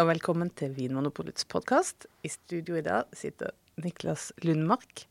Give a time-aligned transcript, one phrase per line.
[0.00, 2.06] og velkommen til Vinmonopolets podkast.
[2.24, 3.52] I studio i dag sitter
[3.82, 5.04] Niklas Lundmark,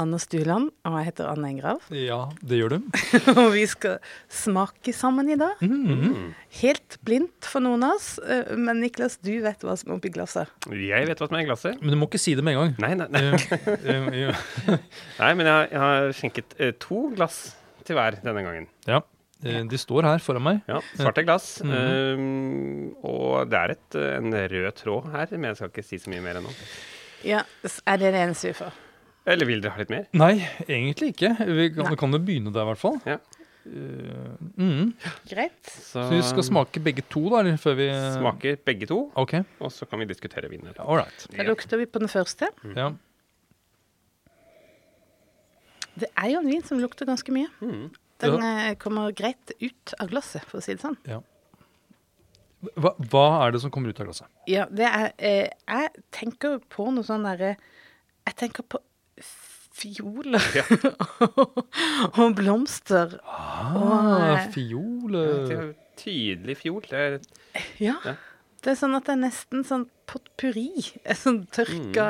[0.00, 1.82] Anna Stuland og jeg heter Anne Engrav.
[1.94, 2.88] Ja, det gjør du.
[3.34, 3.98] og vi skal
[4.32, 5.60] smake sammen i dag.
[5.62, 6.32] Mm.
[6.62, 10.12] Helt blindt for noen av oss, eh, men Niklas, du vet hva som er oppi
[10.14, 10.50] glasset.
[10.72, 11.78] Jeg vet hva som er i glasset.
[11.84, 12.74] Men du må ikke si det med en gang.
[12.86, 13.24] Nei, nei, nei.
[13.84, 14.44] Eh, eh,
[15.22, 17.42] nei men jeg, har- jeg har skjenket to glass
[17.86, 18.70] til hver denne gangen.
[18.90, 19.02] ja.
[19.44, 20.60] Eh, De står her foran meg.
[20.68, 21.62] Ja, Svarte glass.
[21.64, 21.72] Mhm.
[22.20, 25.98] Um, og det er et, eh, en rød tråd her, men jeg skal ikke si
[25.98, 26.52] så mye mer ennå.
[27.24, 27.42] Ja,
[27.86, 28.72] Er det det eneste vi får?
[29.26, 30.06] Eller vil dere ha litt mer?
[30.16, 31.34] Nei, egentlig ikke.
[31.46, 33.00] Vi kan, kan jo begynne der, i hvert fall.
[33.06, 33.18] Ja.
[33.66, 34.94] Uh, mm.
[35.28, 35.60] Greit.
[35.68, 37.42] Så, Så vi skal smake begge to, da?
[37.42, 39.44] Eller før vi smaker begge to, okay.
[39.60, 40.72] og så kan vi diskutere vinner.
[40.80, 41.26] All right.
[41.36, 42.48] Da lukter vi på den første.
[42.74, 42.90] Ja.
[46.00, 47.50] Det er jo en vin som lukter ganske mye.
[47.60, 47.90] Mm.
[48.20, 48.74] Den ja.
[48.80, 50.98] kommer greit ut av glasset, for å si det sånn.
[52.76, 54.28] Hva, hva er det som kommer ut av glasset?
[54.50, 57.54] Ja, det er eh, Jeg tenker på noe sånn derre
[58.28, 58.82] Jeg tenker på
[59.80, 60.64] fioler Ja.
[62.20, 63.14] og blomster.
[63.24, 63.70] Ah,
[64.36, 66.84] eh, Det eh, er tydelig fiol.
[66.90, 67.20] Det er,
[67.80, 67.96] Ja.
[68.04, 68.18] Ja.
[68.60, 70.68] Det er sånn at det er nesten sånn potpurri.
[71.04, 72.08] eh, Sånn tørka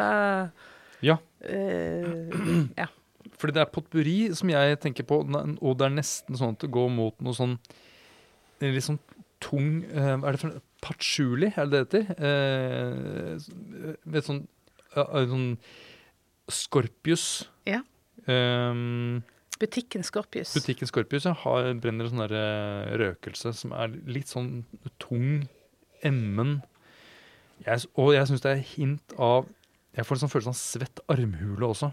[1.05, 2.35] Ja, eh,
[2.79, 2.89] Ja.
[3.41, 6.71] Fordi det er potpurri som jeg tenker på, og det er nesten sånn at det
[6.77, 7.57] går mot noe sånn
[8.61, 8.99] en litt sånn
[9.41, 10.59] tung eh, er det for?
[10.85, 12.15] Patchouli, er det det heter?
[12.25, 14.43] Eh, s- sånn,
[14.97, 15.47] eh, sånn
[16.51, 17.45] Scorpius.
[17.69, 17.81] Ja.
[18.27, 19.23] Um,
[19.61, 20.55] Butikken Scorpius.
[20.57, 24.63] butikken Scorpius ja, har, brenner en sånn der, eh, røkelse som er litt sånn
[25.03, 25.47] tung,
[26.03, 26.63] emmen.
[27.67, 29.49] Jeg, og jeg syns det er hint av
[29.97, 31.91] Jeg får en sånn følelse av svett armhule også.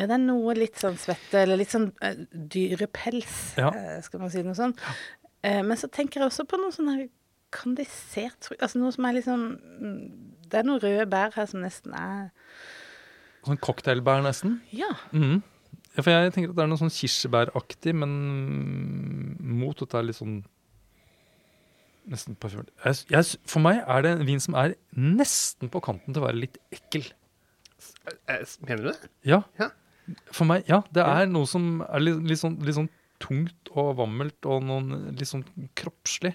[0.00, 3.68] Ja, det er noe litt sånn svette, eller litt sånn uh, dyrepels, Ja.
[3.76, 4.80] eh, skal man si noe sånt.
[5.44, 7.06] Uh, men så tenker jeg også på noe sånn her
[7.52, 9.44] kandisert altså noe som er litt sånn
[10.46, 12.28] Det er noen røde bær her som nesten er
[13.42, 14.58] Sånn cocktailbær, nesten.
[14.70, 14.90] Ja.
[15.10, 15.40] Mm.
[15.96, 18.12] Ja, for jeg tenker at det er noe sånn kirsebæraktig, men
[19.40, 20.36] mot at det er litt sånn
[22.10, 22.36] Nesten
[23.20, 26.40] s- for meg er det en vin som er nesten på kanten til å være
[26.40, 27.04] litt ekkel.
[28.28, 29.10] Eh, Mener du det?
[29.24, 29.42] Ja.
[29.58, 29.68] Ja.
[30.32, 30.82] For meg, ja.
[30.94, 32.90] Det er noe som er litt, litt, sånn, litt sånn
[33.20, 35.44] tungt og vammelt og noen litt sånn
[35.78, 36.34] kroppslig.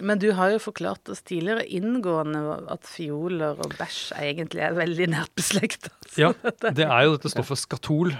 [0.00, 2.40] Men du har jo forklart oss tidligere inngående
[2.72, 5.92] at fioler og bæsj egentlig er veldig nært beslekta.
[6.18, 6.32] Ja,
[6.78, 8.14] det er jo dette stoffet skatol,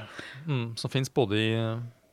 [0.46, 1.48] mm, som fins både i,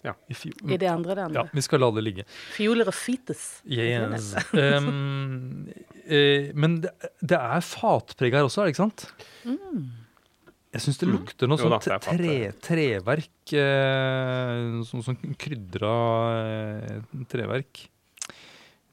[0.05, 0.13] Ja.
[0.31, 0.35] i
[0.71, 2.25] I det andre, det Ja, vi skal la det ligge.
[2.55, 3.61] Fioler og fites.
[3.67, 4.33] Yes.
[4.53, 5.67] Um,
[6.05, 9.09] eh, men det, det er fatpreg her også, det ikke sant?
[10.77, 11.63] Jeg syns det lukter noe mm.
[11.73, 13.53] sånt tre, treverk.
[13.57, 15.93] Eh, sånn sånn krydra
[16.37, 16.99] eh,
[17.31, 17.81] treverk.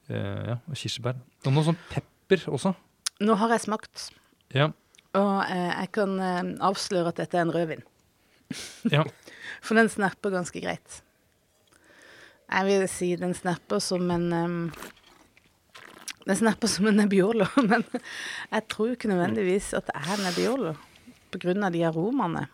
[0.09, 1.19] Eh, ja, og kirsebær.
[1.45, 2.73] Og noe sånn pepper også.
[3.21, 4.09] Nå har jeg smakt,
[4.53, 4.71] Ja.
[5.13, 7.85] og eh, jeg kan eh, avsløre at dette er en rødvin.
[8.91, 9.05] ja.
[9.65, 11.03] For den snapper ganske greit.
[12.49, 14.57] Jeg vil si den snapper som en um,
[16.25, 20.73] Den snapper som en Nebbiolo, men jeg tror ikke nødvendigvis at det er Nebbiolo.
[21.65, 22.47] Av de aromaene.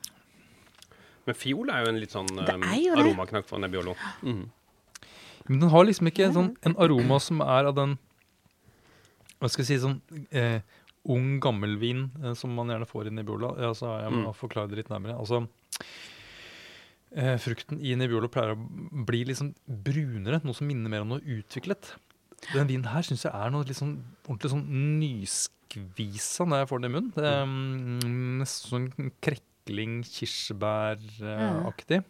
[1.26, 2.64] Men fiol er jo en litt sånn um,
[2.98, 3.94] aromaknakk for Nebbiolo.
[4.24, 4.50] Mm.
[5.48, 7.98] Men den har liksom ikke en, sånn, en aroma som er av den
[9.42, 10.00] Hva skal jeg si sånn
[10.32, 10.62] eh,
[11.10, 13.56] ung gammelvin eh, som man gjerne får i Nebbiolo.
[13.62, 14.36] Ja, så jeg må Mm.
[14.38, 15.18] forklare det litt nærmere.
[15.18, 15.48] Altså,
[17.16, 21.22] eh, frukten i Nebbiolo pleier å bli liksom brunere, noe som minner mer om noe
[21.26, 21.96] utviklet.
[22.50, 24.66] Den vinen her syns jeg er noe litt sånn ordentlig sånn
[25.02, 27.12] nyskvisa når jeg får den i munnen.
[27.16, 32.02] Det er, mm, Nesten sånn krekling, kirsebæraktig.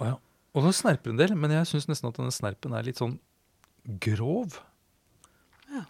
[0.00, 0.16] Å ja.
[0.50, 3.16] Og så snerper en del, men jeg syns nesten at denne snerpen er litt sånn
[4.02, 4.58] grov.
[5.70, 5.84] Ja.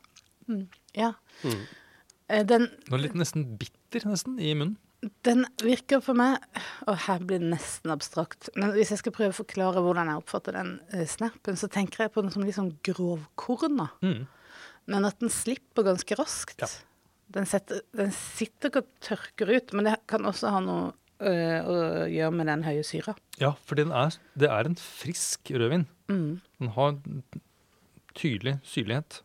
[0.47, 0.67] Mm.
[0.97, 1.15] ja.
[1.43, 1.63] Mm.
[2.47, 4.77] Den, er litt nesten bitter nesten i munnen.
[5.25, 6.43] Den virker for meg
[6.89, 8.51] Og her blir det nesten abstrakt.
[8.59, 12.05] Men hvis jeg skal prøve å forklare hvordan jeg oppfatter den eh, snappen, så tenker
[12.05, 13.91] jeg på den som litt sånn grovkorna.
[14.05, 14.27] Mm.
[14.91, 16.61] Men at den slipper ganske raskt.
[16.61, 16.69] Ja.
[17.33, 20.91] Den, setter, den sitter ikke og tørker ut, men det kan også ha noe
[21.23, 21.79] øh, å
[22.11, 23.15] gjøre med den høye syra.
[23.41, 25.87] Ja, for den er, det er en frisk rødvin.
[26.11, 26.41] Mm.
[26.61, 26.99] Den har
[28.19, 29.23] tydelig syrlighet.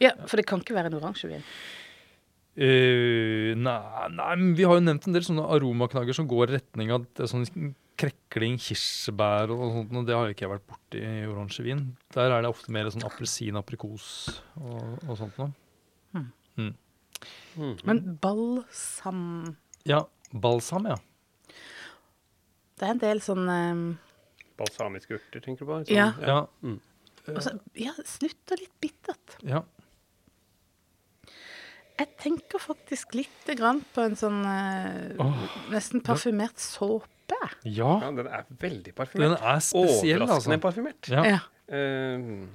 [0.00, 1.44] Ja, for det kan ikke være en oransjevin.
[2.58, 6.56] Eh, nei, nei, men vi har jo nevnt en del sånne aromaknagger som går i
[6.58, 7.46] retning av det sånn
[8.00, 11.82] krekling, kirsebær og sånt, og det har jo ikke jeg vært borti i oransjevin.
[12.16, 14.06] Der er det ofte mer sånn appelsin, aprikos
[14.56, 15.52] og, og sånt noe.
[16.16, 17.76] Mhm.
[17.84, 19.56] Men balsam
[19.88, 20.96] Ja, balsam, ja.
[22.80, 23.82] Det er en del sånn um...
[24.60, 25.82] Balsamiske urter, tenker du på?
[25.92, 26.12] Ja.
[26.24, 26.80] Ja, Mm.
[27.28, 29.34] Og ja, ja, og litt bittert.
[29.46, 29.60] Ja.
[32.00, 35.42] Jeg tenker faktisk lite grann på en sånn eh, Åh,
[35.74, 37.06] nesten parfymert såpe.
[37.68, 37.90] ja.
[38.00, 39.26] Ja, den er veldig parfymert.
[39.26, 40.64] Den er spesiell, Overraskende altså.
[40.64, 41.10] parfymert.
[41.12, 41.22] Ja.
[41.28, 41.40] Ja.
[41.70, 42.48] Uh,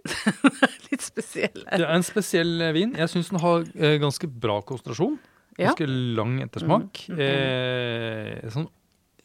[0.90, 1.64] Litt spesiell.
[1.64, 2.94] Det er en spesiell eh, vin.
[2.96, 5.18] Jeg syns den har eh, ganske bra konsentrasjon.
[5.58, 5.72] Ja.
[5.72, 7.02] Ganske lang ettersmak.
[7.10, 8.68] Mm, mm, Eh, sånn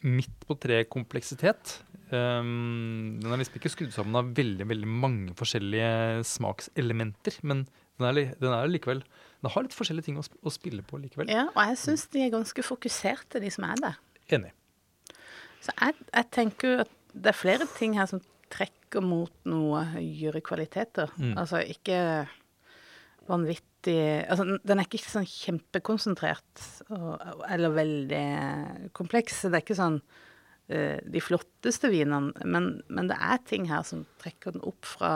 [0.06, 1.80] midt på tre-kompleksitet.
[2.12, 7.64] Um, den er liksom ikke skrudd sammen av veldig veldig mange forskjellige smakselementer, men
[8.00, 9.02] den er, den er likevel
[9.40, 11.30] Den har litt forskjellige ting å, sp å spille på likevel.
[11.32, 14.00] Ja, og jeg syns de er ganske fokuserte, de som er der.
[14.36, 14.52] Enig.
[15.62, 20.42] Så jeg, jeg tenker at det er flere ting her som trekker mot noe høyere
[20.46, 21.12] kvaliteter.
[21.18, 21.36] Mm.
[21.38, 22.00] Altså ikke
[23.30, 26.62] vanvittig Altså den er ikke sånn kjempekonsentrert
[26.96, 27.22] og,
[27.54, 28.22] eller veldig
[28.98, 29.44] kompleks.
[29.46, 34.08] Det er ikke sånn uh, de flotteste vinene, men, men det er ting her som
[34.24, 35.12] trekker den opp fra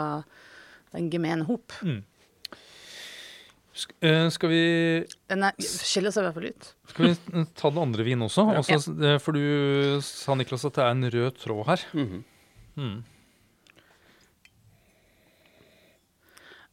[0.94, 1.74] den gemene hop.
[1.82, 2.04] Mm.
[3.72, 4.60] Sk eh, skal vi
[5.30, 6.68] Den er, skiller seg i hvert fall ut.
[6.90, 8.48] Skal vi ta den andre vinen også?
[8.50, 8.58] Ja.
[8.64, 11.84] Også, eh, For du sa, Niklas, at det er en rød tråd her.
[11.94, 12.24] mhm.
[12.80, 12.98] Mm.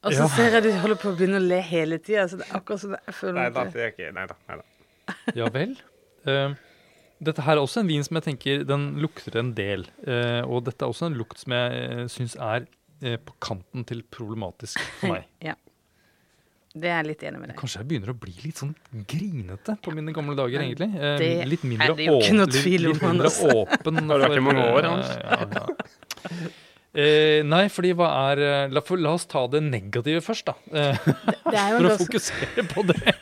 [0.06, 0.28] Og så Ja.
[0.30, 2.28] ser jeg du holder på å begynne å le hele tida.
[2.30, 4.36] Så det er akkurat som jeg føler Nei da, det- det er ikke Nei da.
[4.48, 5.14] Nei da.
[5.36, 5.76] Ja vel.
[6.28, 6.54] Uh,
[7.22, 9.86] dette her er også en vin som jeg tenker den lukter en del.
[10.06, 12.68] Uh, og dette er også en lukt som jeg uh, syns er
[13.04, 15.26] uh, på kanten til problematisk for meg.
[15.42, 15.56] Ja.
[16.81, 17.57] Det er jeg litt enig med deg.
[17.59, 18.74] Kanskje jeg begynner å bli litt sånn
[19.09, 20.89] grinete på mine gamle dager, egentlig.
[20.95, 23.41] Eh, Det litt mindre er det jo ikke noe tvil om, Litt mindre Anders.
[23.56, 24.01] åpen.
[24.12, 25.12] Har du vært i mange år, Hans?
[25.27, 26.47] Ja, ja.
[26.97, 30.56] Eh, nei, fordi hva er eh, la, for, la oss ta det negative først, da.
[30.71, 30.97] Eh,
[31.51, 32.07] Det er jo for å også...
[32.07, 33.13] fokusere på det.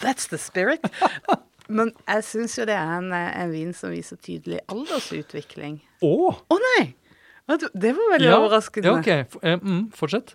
[0.00, 0.80] That's the spirit.
[1.68, 5.80] Men jeg syns jo det er en, en vin som viser tydelig aldersutvikling.
[6.06, 6.12] Å!
[6.54, 6.84] Å nei!
[7.46, 8.90] Det var veldig Ja, overraskende.
[8.90, 9.10] Ja, ok.
[9.34, 10.32] F- eh, mm, fortsett.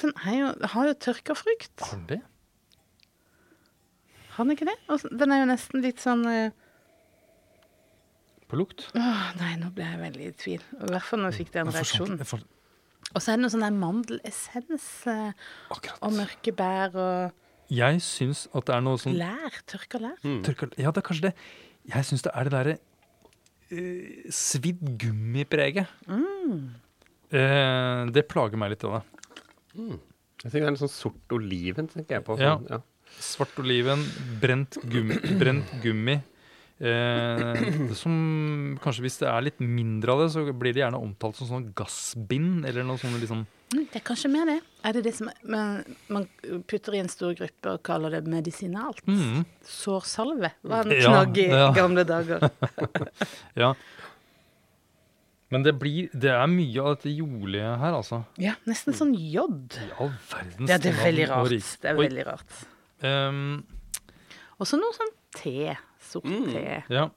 [0.00, 1.74] Den er jo, har jo tørka frukt.
[1.84, 2.20] Har den det?
[4.36, 4.76] Har den ikke det?
[4.88, 6.54] Og den er jo nesten litt sånn eh,
[8.50, 8.86] På lukt?
[8.98, 10.64] Åh, nei, nå ble jeg veldig i tvil.
[10.78, 12.48] I hvert fall når jeg fikk den sånn- reaksjonen.
[13.10, 15.46] Og så er det noe sånn der mandelessens eh,
[16.00, 19.60] og mørke bær og Jeg syns at det er noe sånn lær.
[19.70, 20.16] Tørka lær.
[20.22, 20.40] Mm.
[20.46, 21.34] tørka, Ja, det er kanskje det.
[21.90, 22.76] Jeg syns det er det derre
[23.70, 25.90] uh, svidd gummipreget.
[26.06, 26.70] Mm.
[27.30, 28.84] Uh, det plager meg litt.
[28.86, 29.02] av
[29.74, 30.00] det.
[30.40, 32.36] Jeg tenker det er litt sånn sort oliven, tenker jeg på.
[32.40, 32.80] Sånn, ja.
[33.20, 34.02] Svart oliven,
[34.40, 35.18] brent gummi.
[35.40, 36.20] Brent gummi.
[36.80, 37.58] Eh,
[37.92, 41.50] som kanskje Hvis det er litt mindre av det, så blir det gjerne omtalt som
[41.50, 44.56] sånn gassbind, eller noe sånt liksom Mm, Det er kanskje mer det.
[44.82, 46.24] Er det det som man, man
[46.66, 49.04] putter i en stor gruppe og kaller det medisinalt?
[49.06, 51.68] mm, Sårsalve var en knagg i ja.
[51.76, 52.48] gamle dager.
[53.62, 53.74] Ja.
[55.50, 58.20] Men det blir Det er mye av dette jordlige her, altså.
[58.38, 59.46] Ja, nesten sånn J.
[59.90, 61.56] Ja, verdens Ja, det er veldig rart.
[61.82, 62.60] Det er veldig rart.
[63.02, 63.64] Um,
[64.60, 65.76] Også noe sånn te.
[66.10, 66.52] Sort Mm.
[66.52, 66.84] te.
[66.88, 67.08] ja.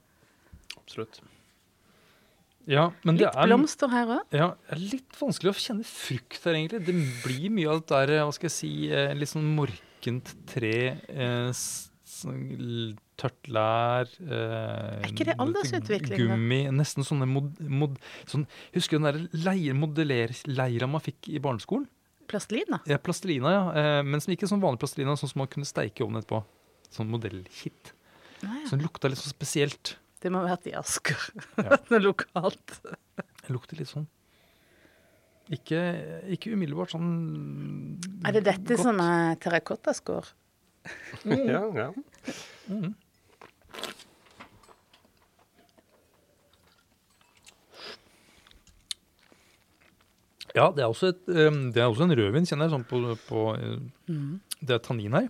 [0.78, 1.20] Absolutt.
[2.66, 4.22] ja, men det Litt er blomster her òg.
[4.32, 6.84] Ja, det er litt vanskelig å kjenne frukt her, egentlig.
[6.86, 6.94] Det
[7.24, 11.52] blir mye av det der, hva skal jeg si, eh, litt sånn morkent tre, eh,
[12.04, 16.20] tørt lær eh, Er ikke det aldersutvikling?
[16.20, 16.60] Gummi.
[16.74, 17.58] Nesten sånne mod...
[17.70, 17.98] mod
[18.30, 21.86] sånn, husker du den der leir, modellerleira man fikk i barneskolen?
[22.30, 22.80] Plastelina.
[22.88, 23.64] Ja, plastelina, ja.
[23.80, 26.42] Eh, men som ikke sånn vanlig plastelina, sånn som man kunne steike i ovnen etterpå.
[26.94, 27.94] Sånn modellkit.
[28.44, 28.66] Ah, ja.
[28.68, 29.96] Så den lukta litt sånn spesielt.
[30.24, 31.30] Det må ha vært i Asker.
[31.60, 31.80] Ja.
[31.92, 32.78] Noe lokalt.
[32.84, 34.08] Det lukter litt sånn
[35.52, 35.80] ikke,
[36.32, 37.08] ikke umiddelbart sånn
[38.24, 38.80] Er det dette godt.
[38.80, 40.30] som er terrakottaskår?
[41.24, 41.88] Ja, ja.
[42.68, 42.94] Mm.
[50.54, 53.44] Ja, det er også, et, det er også en rødvin, kjenner jeg, sånn på, på
[54.10, 54.40] Mhm.
[54.64, 55.26] Det er tannin her.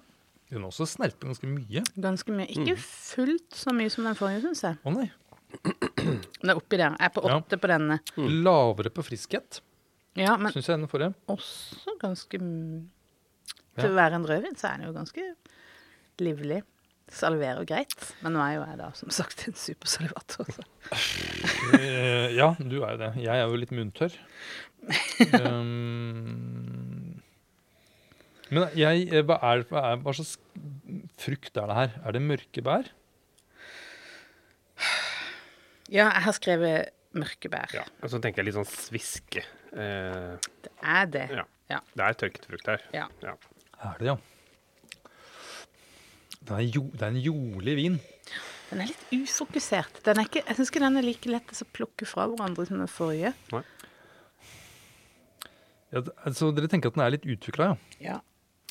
[0.52, 1.80] Den også snerper ganske mye.
[1.99, 2.46] Ganske mye.
[2.52, 4.76] Ikke fullt så mye som den forrige, syns jeg.
[4.84, 5.08] Å nei.
[6.44, 6.92] Det er oppi der.
[6.99, 7.38] Jeg er på Ja.
[7.40, 7.96] åtte på denne.
[8.18, 9.61] Lavere på friskhet,
[10.14, 11.14] Ja, syns jeg, enn den forrige.
[11.32, 12.38] også ganske
[13.75, 15.25] Til å være en rødvin, så er den jo ganske
[16.23, 16.62] livlig.
[17.14, 17.94] Salverer greit.
[18.25, 20.49] Men nå er jo jeg da, som sagt, en supersalvator.
[21.78, 23.11] Eh, ja, du er jo det.
[23.23, 24.14] Jeg er jo litt munntørr.
[25.40, 27.14] Um,
[28.52, 30.35] men jeg, eh, hva, er, hva, er, hva slags
[31.23, 31.94] frukt er det her?
[32.04, 32.90] Er det mørke bær?
[35.88, 37.73] Ja, jeg har skrevet mørke bær.
[37.76, 37.85] ja.
[38.02, 39.44] Og så tenker jeg litt sånn sviske.
[39.73, 41.26] Eh, Det er det.
[41.40, 41.47] ja.
[41.73, 41.78] Ja.
[41.97, 42.83] Det er tørket frukt her.
[42.92, 43.06] Ja.
[43.25, 44.16] Er det, ja.
[46.44, 47.94] Det er, jo, det er en jolig vin.
[48.68, 50.02] Den er litt ufokusert.
[50.04, 52.78] Den er ikke, jeg syns ikke den er like lett å plukke fra hverandre som
[52.82, 53.30] den forrige.
[55.94, 57.76] Ja, altså, dere tenker at den er litt utvikla, ja?
[58.02, 58.18] Ja.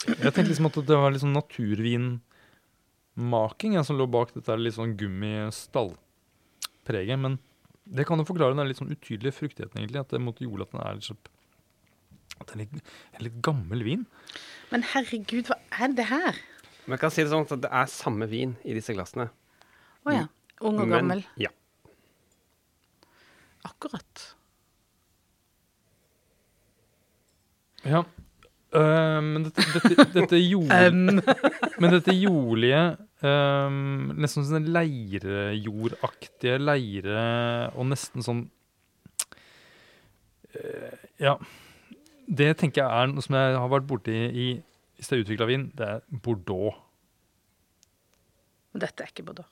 [0.04, 4.76] Jeg tenkte liksom at det var litt sånn naturvinmaking ja, som lå bak dette litt
[4.76, 7.18] sånn gummistallpreget.
[7.24, 7.34] Men
[7.88, 10.04] det kan jo forklare den litt sånn utydelige fruktigheten, egentlig.
[10.04, 11.16] At det måtte gjorde at den er litt, så,
[12.36, 12.76] at det er litt,
[13.16, 14.04] en litt gammel vin.
[14.74, 16.34] Men herregud, hva er det her?
[16.84, 19.30] Men jeg kan si det sånn at det er samme vin i disse glassene.
[20.04, 20.26] Å ja.
[20.64, 21.22] Ung og Men- gammel.
[21.40, 21.52] Ja.
[23.64, 24.24] Akkurat.
[27.88, 28.04] Ja.
[28.74, 30.72] Uh, men dette, dette, dette, jord,
[31.78, 32.80] men dette jordlige
[33.22, 37.26] um, Nesten sånn leirejordaktige leire
[37.78, 38.40] og nesten sånn
[40.58, 41.36] uh, Ja.
[42.26, 44.48] Det tenker jeg er noe som jeg har vært borti i
[44.98, 45.68] hvis det er utvikla vin.
[45.76, 46.76] Det er Bordeaux,
[48.74, 49.50] dette er ikke Bordeaux.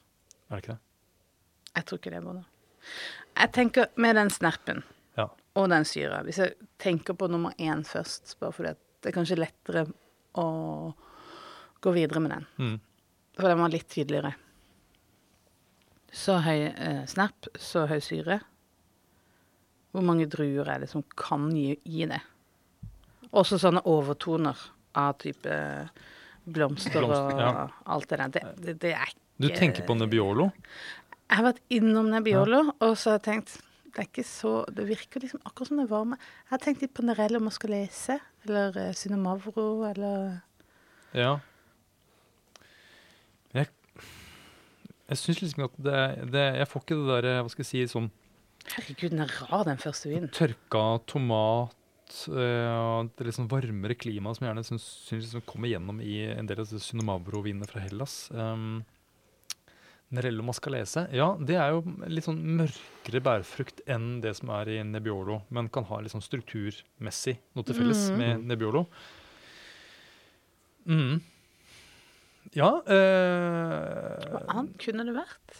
[0.49, 0.79] er det ikke det?
[1.75, 2.47] Jeg tror ikke det er Bordeaux.
[3.37, 4.83] Jeg tenker med den snerpen
[5.17, 5.27] Ja.
[5.55, 9.37] og den syra Hvis jeg tenker på nummer én først, bare fordi det er kanskje
[9.37, 9.85] lettere
[10.35, 10.93] å
[11.81, 12.47] gå videre med den.
[12.57, 12.79] Mm.
[13.37, 14.33] For den var litt tydeligere.
[16.11, 18.41] Så høy eh, snerp, så høy syre.
[19.91, 22.19] Hvor mange druer er det som kan gi, gi det?
[23.31, 24.57] Også sånne overtoner
[24.97, 25.57] av type
[26.45, 27.65] blomster, Blomster, og ja.
[27.93, 28.31] alt det der.
[28.33, 30.49] Det, det, det er Du tenker på Nebbiolo?
[31.31, 33.59] Jeg har vært innom Nebbiolo, og så har jeg tenkt
[33.91, 36.17] det er ikke så, det virker liksom akkurat som det er varme.
[36.45, 40.39] Jeg har tenkt litt på Nerello Mascalese, eller uh, Cinnamavro, eller
[41.11, 41.33] Ja.
[43.51, 43.67] Jeg,
[45.11, 45.97] jeg syns liksom at det,
[46.31, 48.07] det Jeg får ikke det der, hva skal jeg si, sånn
[48.71, 50.31] Herregud, den er rar, den første vinen.
[50.31, 51.75] tørka tomat
[52.29, 56.01] eh, og det litt sånn varmere klimaet som jeg gjerne syns, syns liksom kommer gjennom
[56.03, 58.25] i en del av disse Synomavro-vinene fra Hellas.
[58.33, 58.81] Um,
[60.11, 64.79] Nerello mascalese, ja, det er jo litt sånn mørkere bærfrukt enn det som er i
[64.83, 68.17] Nebbiolo, men kan ha litt sånn strukturmessig noe til felles mm.
[68.19, 68.83] med Nebbiolo.
[70.91, 71.21] Mm.
[72.57, 75.59] Ja eh, Hva annet kunne det vært?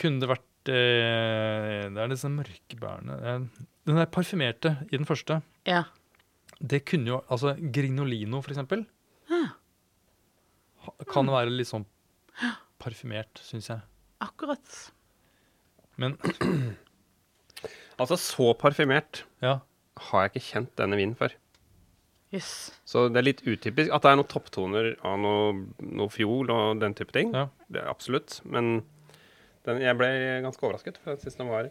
[0.00, 3.44] Kunne det vært eh, Det er disse mørke bærene eh,
[3.86, 5.40] Den der parfymerte i den første.
[5.68, 5.82] Ja.
[6.60, 8.86] Det kunne jo Altså Grignolino, for eksempel,
[9.30, 9.50] Ah,
[10.84, 11.84] ha- kan være litt sånn
[12.80, 13.80] parfymert, syns jeg.
[14.20, 14.90] akkurat.
[15.96, 16.16] Men
[17.98, 19.58] Altså, så parfymert ja.
[20.10, 21.34] har jeg ikke kjent denne vinen før.
[22.34, 22.72] Jøss.
[22.88, 25.52] Så det er litt utypisk at det er noen topptoner av noe,
[25.86, 27.30] noe fiol og den type ting.
[27.36, 27.44] Ja.
[27.70, 28.40] Det er absolutt.
[28.44, 28.80] Men
[29.68, 30.08] den, jeg ble
[30.44, 31.70] ganske overrasket, for jeg syns den var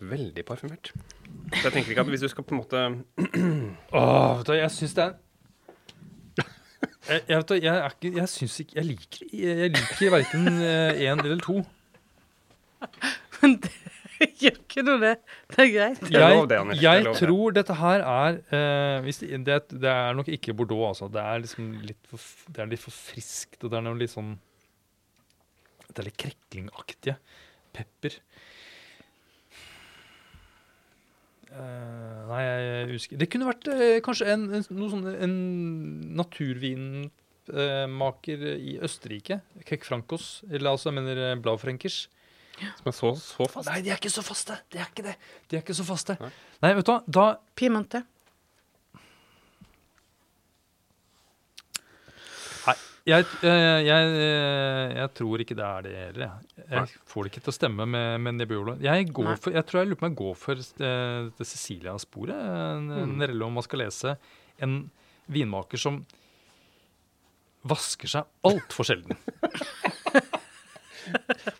[0.00, 0.92] veldig parfymert.
[1.54, 2.80] Så jeg tenker ikke at hvis du skal på en måte
[3.98, 5.14] Åh, vet du, jeg syns det er
[7.04, 10.46] jeg, jeg, vet du, jeg, er ikke, jeg syns ikke Jeg liker, jeg, liker verken
[10.48, 11.58] én eller to.
[13.42, 15.12] Men det gjør ikke noe, det.
[15.52, 16.02] Det er greit.
[16.14, 20.86] Jeg, jeg tror dette her er eh, hvis det, det, det er nok ikke Bordeaux,
[20.94, 21.10] altså.
[21.12, 24.14] Det er liksom litt for, det er litt for friskt, og det er noe litt
[24.14, 24.34] sånn
[25.90, 27.18] Det er litt kreklingaktige.
[27.74, 28.16] Pepper.
[31.54, 35.34] Eh, nei, jeg husker Det kunne vært uh, kanskje en, en, noe sånn, en
[36.18, 39.38] naturvinmaker i Østerrike.
[39.68, 40.42] Kek Frankos.
[40.50, 42.08] Eller altså, jeg mener Blaufrenkers.
[42.54, 43.68] Som er så, så fast.
[43.68, 44.54] Nei, de er ikke så faste!
[44.70, 45.16] De er ikke det.
[45.50, 46.14] De er ikke så faste.
[46.20, 46.30] Nei.
[46.62, 47.24] Nei, vet du hva, da
[47.58, 48.00] Piemonte.
[53.04, 56.22] Jeg, eh, jeg, eh, jeg tror ikke det er det heller.
[56.56, 58.78] Jeg, jeg får det ikke til å stemme med, med Nebbiolo.
[58.80, 62.38] Jeg, går for, jeg tror jeg lurer på om jeg går for eh, det Cecilia-sporet.
[62.80, 62.86] Mm.
[62.94, 64.14] man Nerello lese.
[64.64, 64.78] En
[65.28, 66.00] vinmaker som
[67.68, 69.20] vasker seg altfor sjelden.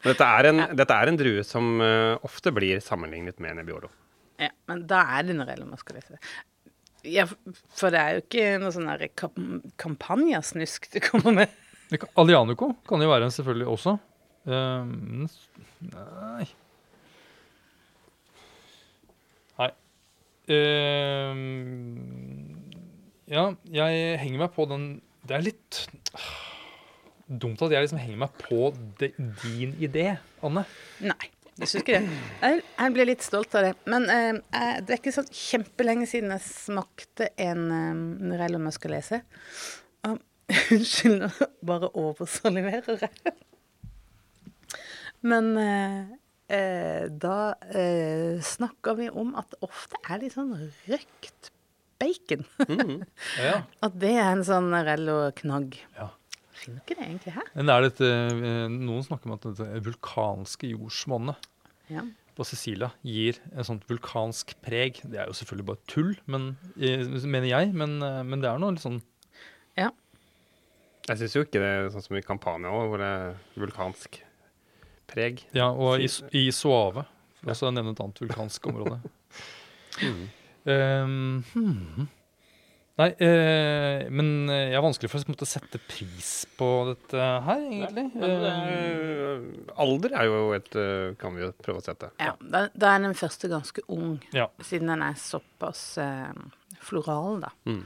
[0.04, 1.82] Dette er en, dette er en drue som
[2.24, 3.90] ofte blir sammenlignet med Nebbiolo.
[4.40, 6.16] Ja, men da er det Norello Mascalese.
[7.04, 7.26] Ja,
[7.76, 11.60] for det er jo ikke noe sånn kamp kam kampanjasnusk du kommer med.
[12.18, 13.98] Alianico kan jo være en selvfølgelig også.
[14.44, 15.24] Um,
[15.92, 16.46] nei
[19.56, 19.70] Nei.
[20.52, 21.44] Um,
[23.30, 24.82] ja, jeg henger meg på den
[25.24, 25.78] Det er litt
[27.44, 28.68] dumt at jeg liksom henger meg på
[29.00, 30.10] de, din idé,
[30.44, 30.66] Anne.
[31.00, 32.18] Nei, jeg syns ikke det.
[32.42, 33.72] Jeg, jeg blir litt stolt av det.
[33.90, 39.22] Men eh, jeg, det er ikke sånn kjempelenge siden jeg smakte en eh, Norello Mascalese.
[40.08, 40.18] Og
[40.74, 43.34] Unnskyld, nå bare oversaliverer jeg.
[45.24, 46.00] Men eh,
[46.52, 47.38] eh, da
[47.70, 50.52] eh, snakker vi om at det ofte er litt sånn
[50.90, 51.48] røkt
[52.02, 52.44] bacon.
[52.68, 53.06] Mm.
[53.40, 53.62] Ja.
[53.86, 55.78] At det er en sånn Norello-knagg.
[55.96, 56.10] ja.
[56.58, 57.48] Finner ikke det egentlig her.
[57.54, 61.48] Men er dette, eh, noen snakker om at dette vulkanske jordsmonnet
[61.90, 62.04] Ja.
[62.34, 65.02] på Sicilia gir et sånt vulkansk preg.
[65.04, 68.58] Det er jo selvfølgelig bare tull, men, eh, mener jeg, men, eh, men det er
[68.58, 69.02] noe litt sånn
[69.76, 69.90] Ja.
[71.08, 74.22] Jeg syns jo ikke det er sånn som i Campania òg, hvor det er vulkansk
[75.06, 75.42] preg.
[75.52, 77.04] Ja, og i, i Suave,
[77.40, 79.00] for også å nevne et annet vulkansk område.
[80.00, 80.28] Mm.
[81.04, 82.08] um, hmm.
[82.94, 88.04] Nei, eh, men jeg er vanskelig for å måte, sette pris på dette her, egentlig.
[88.14, 92.12] Men, Ehm, eh, alder er jo et eh, Kan vi jo prøve å sette.
[92.22, 94.46] Ja, da, da er den første ganske ung, Ja.
[94.62, 96.30] siden den er såpass eh,
[96.86, 97.50] floral, da.
[97.66, 97.82] Mm.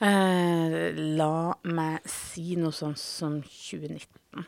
[0.00, 4.46] Eh, la meg si noe sånn som 2019.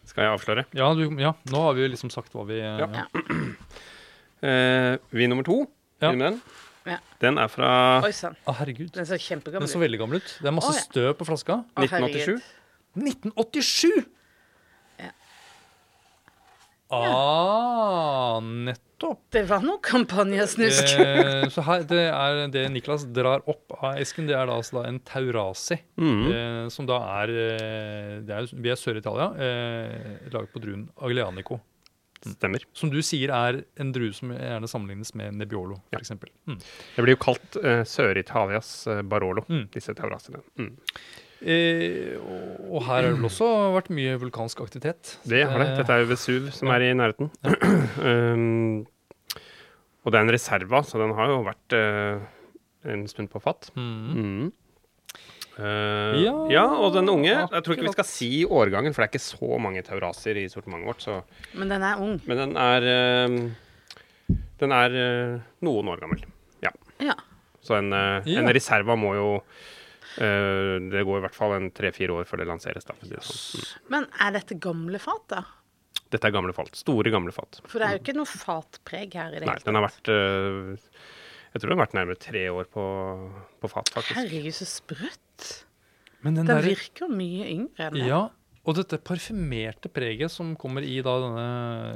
[0.06, 0.68] Skal jeg avsløre?
[0.78, 2.92] Ja, du, ja, nå har vi jo liksom sagt hva vi uh, Ja.
[3.02, 3.08] Ja.
[4.46, 5.64] Uh, vin nummer to.
[6.04, 6.12] Ja.
[6.12, 6.42] Den.
[6.86, 7.00] Ja.
[7.20, 7.70] den er fra
[8.06, 8.36] Oi sann.
[8.46, 8.92] Å, herregud.
[8.94, 9.84] Den ser Den kjempegammel så ut.
[9.86, 10.36] veldig gammel ut.
[10.42, 10.84] Det er masse Å, ja.
[10.86, 11.64] støv på flaska.
[11.66, 12.36] Å, 1987.
[12.36, 12.42] herregud.
[12.96, 14.06] 1987!
[15.02, 15.10] Ja.
[16.96, 19.20] Ah, nettopp.
[19.34, 20.94] Det var noe kampanjesnusk.
[21.02, 24.78] Eh, så her, det er det Niklas drar opp av esken, det er da, altså
[24.80, 25.80] da en Taurasi.
[26.00, 26.26] Mhm.
[26.32, 29.32] Eh, som da er, eh, det er Vi er Sør-Italia.
[29.36, 31.60] Eh, laget på druen Aglianico.
[32.26, 32.64] Stemmer.
[32.74, 36.00] Som du sier er en drue som gjerne sammenlignes med Nebbiolo, Ja.
[36.02, 36.12] f.eks.
[36.50, 36.58] Mm.
[36.96, 39.68] Det blir jo kalt uh, Sør-Italias uh, Barolo, Mm.
[39.76, 40.42] disse taurasiene.
[40.58, 40.72] Mm.
[41.46, 45.18] Eh, og, og her har det vel også vært mye vulkansk aktivitet.
[45.28, 45.68] Det har det.
[45.78, 47.30] Dette er jo Vesuv som er i nærheten.
[48.10, 48.86] um,
[50.06, 52.24] og det er en reserva, så den har jo vært uh,
[52.90, 53.70] en stund på fatt.
[53.78, 54.52] mm.
[55.56, 55.66] Mm.
[55.66, 59.08] Eh, Ja, ja, og den unge Jeg tror ikke vi skal si årgangen, for det
[59.08, 61.02] er ikke så mange tauraser i sortimentet vårt.
[61.06, 61.22] Så,
[61.56, 62.18] Men den er ung.
[62.28, 66.26] men den er uh, Den er uh, noen år gammel.
[66.64, 66.72] Ja.
[67.00, 67.16] Ja.
[67.64, 68.40] Så en, Ja.
[68.42, 69.30] en reserva må jo
[70.22, 72.86] eh, Det går i hvert fall en tre-fire år før det lanseres.
[72.86, 73.64] Da, for det sånn.
[73.64, 73.90] Mm.
[73.96, 75.42] Men er dette gamle fat, da?
[76.12, 76.70] Dette er gamle fat.
[76.78, 77.58] Store, gamle fat.
[77.66, 79.66] For det er jo ikke noe fatpreg her i det hele tatt?
[79.66, 80.12] Nei, den har vært
[81.56, 82.86] Jeg tror det har vært nærmere tre år på,
[83.64, 84.18] på fat, faktisk.
[84.20, 85.46] Herregud, så sprøtt.
[86.26, 88.08] Men den det der, virker mye yngre enn det.
[88.10, 88.24] ja,
[88.66, 91.46] og dette parfymerte preget som kommer i da denne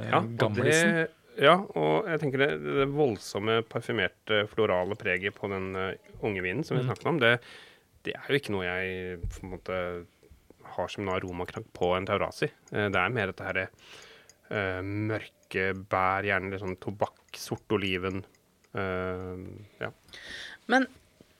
[0.08, 1.08] Ja, og det,
[1.42, 6.64] ja, og jeg tenker det, det voldsomme parfymerte, florale preget på den eh, unge vinen
[6.64, 6.88] som vi Mm.
[6.88, 7.32] snakket om, det,
[8.06, 9.80] det er jo ikke noe jeg på en måte
[10.76, 12.48] har som noe aromaknagg på en Taurasi.
[12.72, 13.66] Eh, det er mer dette herre
[14.48, 18.22] eh, mørke bær, gjerne litt sånn tobakk, sort oliven.
[18.74, 19.44] Eh,
[19.80, 19.90] ja.
[20.70, 20.86] Men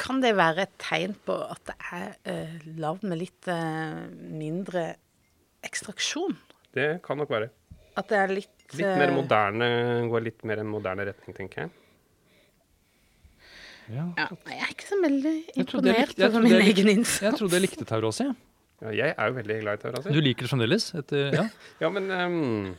[0.00, 4.86] kan det være et tegn på at det er uh, lagd med litt eh, mindre
[5.66, 6.38] ekstraksjon?
[6.72, 7.50] Det kan nok være.
[8.00, 9.66] At det er litt Litt mer eh, moderne,
[10.08, 11.70] går litt mer en moderne retning, tenker jeg.
[13.90, 14.04] Ja.
[14.16, 17.24] ja, Jeg er ikke så veldig imponert likte- over min jeg egen innsats.
[17.26, 18.28] Jeg trodde jeg likte Taurasi.
[18.28, 18.36] jeg.
[18.80, 20.12] Ja, jeg er jo veldig glad i Taurasi.
[20.14, 20.86] Du liker det fremdeles?
[20.94, 21.44] Etter, ja.
[21.82, 22.76] Ja, men ehm,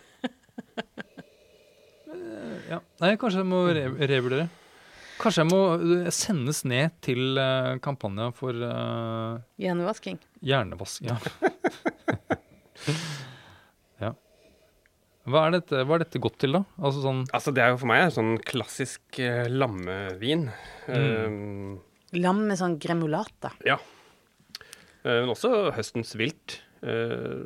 [2.72, 2.80] ja.
[3.04, 4.48] Nei, kanskje jeg må re revurdere.
[5.22, 10.18] Kanskje jeg må eh, sendes ned til uh, kampanja for uh, Hjernevasking.
[10.42, 11.04] hjernevask.
[11.06, 11.20] Ja.
[14.06, 14.12] ja.
[15.30, 16.64] Hva er, dette, hva er dette godt til, da?
[16.82, 20.48] Altså sånn Altså, det er jo for meg en sånn klassisk uh, lammevin.
[20.90, 21.78] Mm.
[22.18, 23.54] Lam med sånn gremulata.
[23.68, 23.78] ja.
[25.02, 26.60] Uh, men også høstens vilt.
[26.82, 27.46] Uh,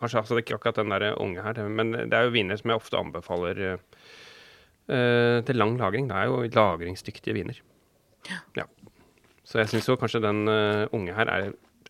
[0.00, 2.60] kanskje altså, det er ikke akkurat den der unge her, men det er jo viner
[2.60, 3.78] som jeg ofte anbefaler eh,
[5.46, 6.08] til lang lagring.
[6.10, 7.60] Det er jo lagringsdyktige viner.
[8.56, 8.66] Ja.
[9.50, 11.48] Så jeg syns jo kanskje den eh, unge her er,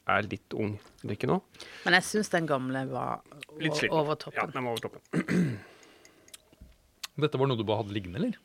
[0.09, 1.41] er litt ung drikke nå.
[1.85, 3.21] Men jeg syns den gamle var
[3.91, 4.55] over Ja, toppen.
[4.55, 5.59] den var over toppen.
[7.21, 8.39] Dette var noe du bare hadde liggende, eller?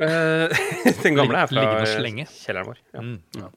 [0.00, 0.54] Eh,
[1.04, 2.80] den gamle er fra eh, kjelleren vår.
[2.94, 3.04] Ja.
[3.04, 3.50] Mm, ja.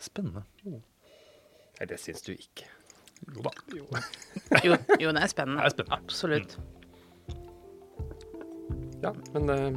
[0.00, 0.46] Spennende.
[0.64, 2.70] Nei, det syns du ikke.
[3.34, 3.52] Jo da.
[3.76, 3.84] Jo,
[5.02, 5.60] jo, det er spennende.
[5.60, 5.98] Det er spennende.
[5.98, 6.56] Absolutt.
[9.06, 9.72] Ja, men eh,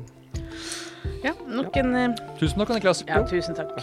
[1.23, 3.03] Ja, nok en eh, Tusen takk, Niklas.
[3.07, 3.75] Ja, tusen takk.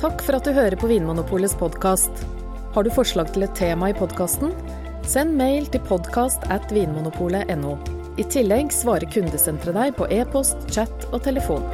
[0.00, 2.24] Takk for at du hører på Vinmonopolets podkast.
[2.74, 4.52] Har du forslag til et tema i podkasten?
[5.08, 7.76] Send mail til podkast at vinmonopolet.no.
[8.20, 11.64] I tillegg svarer kundesenteret deg på e-post, chat og telefon.